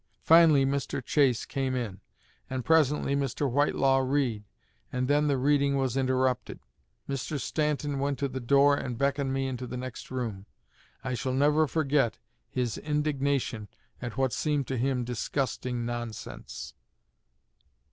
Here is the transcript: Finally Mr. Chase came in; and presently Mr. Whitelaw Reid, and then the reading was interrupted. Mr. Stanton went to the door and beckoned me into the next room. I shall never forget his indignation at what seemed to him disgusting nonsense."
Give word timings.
Finally 0.23 0.65
Mr. 0.65 1.05
Chase 1.05 1.45
came 1.45 1.75
in; 1.75 1.99
and 2.49 2.65
presently 2.65 3.15
Mr. 3.15 3.47
Whitelaw 3.47 3.99
Reid, 3.99 4.45
and 4.91 5.07
then 5.07 5.27
the 5.27 5.37
reading 5.37 5.77
was 5.77 5.95
interrupted. 5.95 6.59
Mr. 7.07 7.39
Stanton 7.39 7.99
went 7.99 8.17
to 8.17 8.27
the 8.27 8.39
door 8.39 8.75
and 8.75 8.97
beckoned 8.97 9.31
me 9.31 9.45
into 9.45 9.67
the 9.67 9.77
next 9.77 10.09
room. 10.09 10.47
I 11.03 11.13
shall 11.13 11.33
never 11.33 11.67
forget 11.67 12.17
his 12.49 12.79
indignation 12.79 13.67
at 14.01 14.17
what 14.17 14.33
seemed 14.33 14.65
to 14.69 14.77
him 14.77 15.03
disgusting 15.03 15.85
nonsense." 15.85 16.73